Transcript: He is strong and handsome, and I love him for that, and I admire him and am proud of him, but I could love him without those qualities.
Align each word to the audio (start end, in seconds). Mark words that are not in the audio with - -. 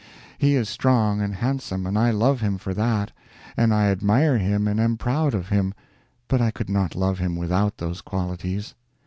He 0.39 0.55
is 0.55 0.67
strong 0.67 1.21
and 1.21 1.35
handsome, 1.35 1.85
and 1.85 1.95
I 1.95 2.09
love 2.09 2.41
him 2.41 2.57
for 2.57 2.73
that, 2.73 3.11
and 3.55 3.71
I 3.71 3.91
admire 3.91 4.39
him 4.39 4.67
and 4.67 4.79
am 4.79 4.97
proud 4.97 5.35
of 5.35 5.49
him, 5.49 5.75
but 6.27 6.41
I 6.41 6.49
could 6.49 6.71
love 6.71 7.19
him 7.19 7.35
without 7.35 7.77
those 7.77 8.01
qualities. 8.01 8.73